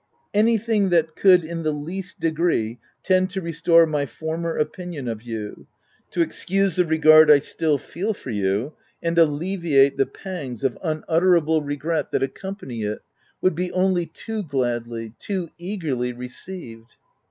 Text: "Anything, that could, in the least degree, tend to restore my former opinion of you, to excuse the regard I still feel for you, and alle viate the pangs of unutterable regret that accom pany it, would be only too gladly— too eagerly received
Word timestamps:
"Anything, 0.33 0.89
that 0.89 1.15
could, 1.15 1.43
in 1.45 1.61
the 1.61 1.69
least 1.71 2.19
degree, 2.19 2.79
tend 3.03 3.29
to 3.29 3.39
restore 3.39 3.85
my 3.85 4.07
former 4.07 4.57
opinion 4.57 5.07
of 5.07 5.21
you, 5.21 5.67
to 6.09 6.23
excuse 6.23 6.75
the 6.77 6.85
regard 6.85 7.29
I 7.29 7.37
still 7.37 7.77
feel 7.77 8.15
for 8.15 8.31
you, 8.31 8.73
and 9.03 9.19
alle 9.19 9.37
viate 9.39 9.97
the 9.97 10.07
pangs 10.07 10.63
of 10.63 10.75
unutterable 10.81 11.61
regret 11.61 12.09
that 12.13 12.23
accom 12.23 12.59
pany 12.59 12.83
it, 12.91 13.03
would 13.41 13.53
be 13.53 13.71
only 13.73 14.07
too 14.07 14.41
gladly— 14.41 15.13
too 15.19 15.49
eagerly 15.59 16.13
received 16.13 16.95